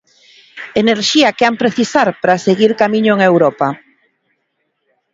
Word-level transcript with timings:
Enerxía 0.83 1.35
que 1.37 1.45
han 1.47 1.59
precisar 1.63 2.07
para 2.21 2.43
seguir 2.47 2.71
camiño 2.81 3.11
en 3.15 3.21
Europa. 3.31 3.67